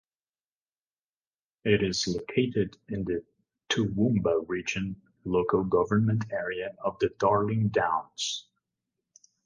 [1.63, 3.23] It is located in the
[3.69, 8.47] Toowoomba Region local government area of the Darling Downs.